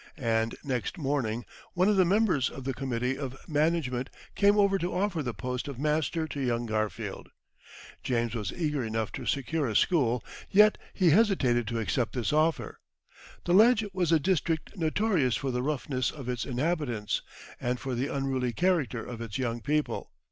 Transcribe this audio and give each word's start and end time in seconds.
And 0.17 0.55
next 0.63 0.97
morning 0.97 1.45
one 1.73 1.87
of 1.87 1.95
the 1.95 2.05
members 2.05 2.49
of 2.49 2.63
the 2.63 2.73
committee 2.73 3.15
of 3.15 3.37
management 3.47 4.09
came 4.33 4.57
over 4.57 4.79
to 4.79 4.95
offer 4.95 5.21
the 5.21 5.31
post 5.35 5.67
of 5.67 5.77
master 5.77 6.27
to 6.29 6.39
young 6.41 6.65
Garfield. 6.65 7.29
James 8.01 8.33
was 8.33 8.51
eager 8.51 8.83
enough 8.83 9.11
to 9.11 9.27
secure 9.27 9.67
a 9.67 9.75
school, 9.75 10.25
yet 10.49 10.79
he 10.91 11.11
hesitated 11.11 11.67
to 11.67 11.77
accept 11.79 12.13
this 12.13 12.33
offer. 12.33 12.79
The 13.45 13.53
Ledge 13.53 13.85
was 13.93 14.11
a 14.11 14.19
district 14.19 14.75
notorious 14.75 15.35
for 15.35 15.51
the 15.51 15.61
roughness 15.61 16.09
of 16.09 16.27
its 16.27 16.45
inhabitants, 16.47 17.21
and 17.59 17.79
for 17.79 17.93
the 17.93 18.07
unruly 18.11 18.53
character 18.53 19.05
of 19.05 19.21
its 19.21 19.37
young 19.37 19.61
people. 19.61 20.09